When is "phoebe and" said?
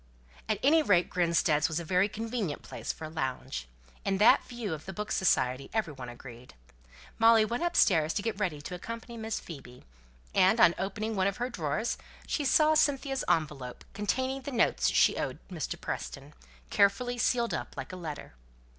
9.39-10.59